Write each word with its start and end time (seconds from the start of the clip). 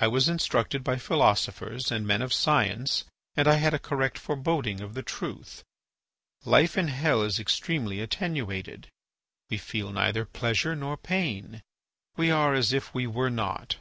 I 0.00 0.08
was 0.08 0.30
instructed 0.30 0.82
by 0.82 0.96
philosophers 0.96 1.90
and 1.92 2.06
men 2.06 2.22
of 2.22 2.32
science 2.32 3.04
and 3.36 3.46
I 3.46 3.56
had 3.56 3.74
a 3.74 3.78
correct 3.78 4.16
foreboding 4.16 4.80
of 4.80 4.94
the 4.94 5.02
truth. 5.02 5.62
Life 6.46 6.78
in 6.78 6.88
hell 6.88 7.20
is 7.20 7.38
extremely 7.38 8.00
attenuated; 8.00 8.88
we 9.50 9.58
feel 9.58 9.92
neither 9.92 10.24
pleasure 10.24 10.74
nor 10.74 10.96
pain; 10.96 11.60
we 12.16 12.30
are 12.30 12.54
as 12.54 12.72
if 12.72 12.94
we 12.94 13.06
were 13.06 13.28
not. 13.28 13.76